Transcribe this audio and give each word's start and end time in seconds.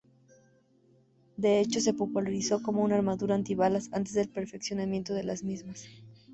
De 1.37 1.59
hecho, 1.59 1.79
se 1.79 1.93
popularizó 1.93 2.63
como 2.63 2.81
una 2.81 2.95
armadura 2.95 3.35
antibalas 3.35 3.87
antes 3.93 4.15
del 4.15 4.29
perfeccionamiento 4.29 5.13
de 5.13 5.23
las 5.25 5.43
mismas. 5.43 5.85